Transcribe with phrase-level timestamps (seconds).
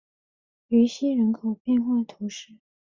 [0.69, 2.57] 于西人口变化图示